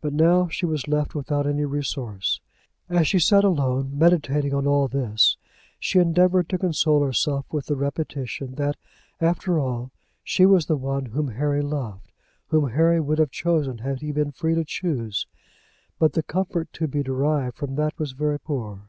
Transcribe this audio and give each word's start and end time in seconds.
But 0.00 0.12
now 0.12 0.48
she 0.48 0.66
was 0.66 0.88
left 0.88 1.14
without 1.14 1.46
any 1.46 1.64
resource. 1.64 2.40
As 2.88 3.06
she 3.06 3.20
sat 3.20 3.44
alone, 3.44 3.96
meditating 3.96 4.52
on 4.52 4.66
all 4.66 4.88
this, 4.88 5.36
she 5.78 6.00
endeavoured 6.00 6.48
to 6.48 6.58
console 6.58 7.04
herself 7.04 7.46
with 7.52 7.66
the 7.66 7.76
reflection 7.76 8.56
that, 8.56 8.74
after 9.20 9.60
all, 9.60 9.92
she 10.24 10.46
was 10.46 10.66
the 10.66 10.74
one 10.76 11.06
whom 11.06 11.28
Harry 11.28 11.62
loved, 11.62 12.10
whom 12.48 12.70
Harry 12.70 12.98
would 12.98 13.20
have 13.20 13.30
chosen, 13.30 13.78
had 13.78 14.00
he 14.00 14.10
been 14.10 14.32
free 14.32 14.56
to 14.56 14.64
choose. 14.64 15.28
But 15.96 16.14
the 16.14 16.24
comfort 16.24 16.72
to 16.72 16.88
be 16.88 17.04
derived 17.04 17.56
from 17.56 17.76
that 17.76 17.96
was 18.00 18.10
very 18.10 18.40
poor. 18.40 18.88